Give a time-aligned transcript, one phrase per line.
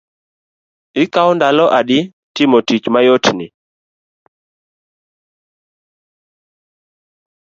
[1.03, 1.99] Ikao ndalo adi
[2.35, 3.47] timo tich mayot ni?